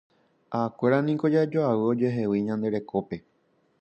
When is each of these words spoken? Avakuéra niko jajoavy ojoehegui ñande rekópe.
Avakuéra 0.59 0.97
niko 1.05 1.25
jajoavy 1.33 1.85
ojoehegui 1.91 2.45
ñande 2.47 2.67
rekópe. 2.75 3.15